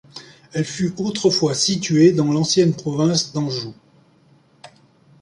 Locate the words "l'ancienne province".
2.33-3.33